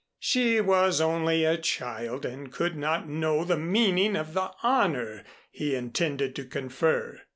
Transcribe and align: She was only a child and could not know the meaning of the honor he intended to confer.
She 0.17 0.59
was 0.59 0.99
only 0.99 1.45
a 1.45 1.57
child 1.59 2.25
and 2.25 2.51
could 2.51 2.75
not 2.75 3.07
know 3.07 3.43
the 3.45 3.55
meaning 3.55 4.15
of 4.15 4.33
the 4.33 4.51
honor 4.63 5.23
he 5.51 5.75
intended 5.75 6.35
to 6.37 6.43
confer. 6.45 7.21